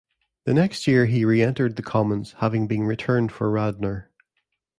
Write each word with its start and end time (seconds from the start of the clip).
The 0.45 0.55
next 0.55 0.87
year 0.87 1.05
he 1.05 1.25
re-entered 1.25 1.75
the 1.75 1.83
Commons, 1.83 2.31
having 2.39 2.65
been 2.65 2.85
returned 2.87 3.31
for 3.31 3.51
Radnor. 3.51 4.09